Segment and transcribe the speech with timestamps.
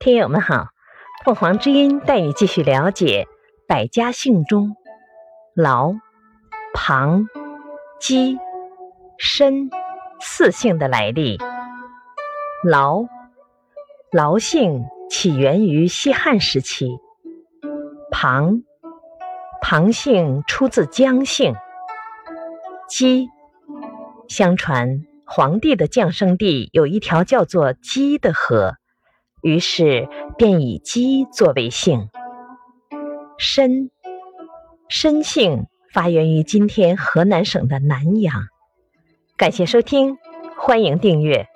[0.00, 0.68] 听友们好，
[1.24, 3.26] 凤凰之音带你继续了解
[3.66, 4.76] 百家姓中
[5.56, 5.92] 劳、
[6.72, 7.26] 庞、
[7.98, 8.38] 姬、
[9.18, 9.68] 申
[10.20, 11.36] 四姓的来历。
[12.62, 13.06] 劳，
[14.12, 16.96] 劳姓起源于西汉时期。
[18.12, 18.62] 庞，
[19.60, 21.56] 庞姓出自姜姓。
[22.88, 23.28] 姬，
[24.28, 28.76] 相传黄帝的降生地有一条叫做姬的河。
[29.42, 32.08] 于是便以鸡作为姓。
[33.38, 33.90] 申，
[34.88, 38.34] 申姓发源于今天河南省的南阳。
[39.36, 40.16] 感谢收听，
[40.56, 41.46] 欢迎订阅。